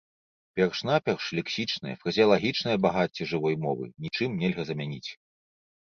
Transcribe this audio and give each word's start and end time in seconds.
Перш-наперш 0.59 1.25
лексічнае, 1.39 1.93
фразеалагічнае 2.03 2.75
багацце 2.85 3.23
жывой 3.35 3.55
мовы 3.67 3.85
нічым 4.07 4.29
нельга 4.45 4.61
замяніць. 4.71 5.09